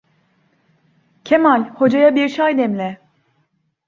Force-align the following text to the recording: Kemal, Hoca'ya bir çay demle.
Kemal, 1.23 1.69
Hoca'ya 1.75 2.15
bir 2.15 2.29
çay 2.29 2.57
demle. 2.57 3.01